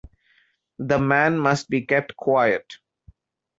[0.79, 2.65] The man must be kept quiet.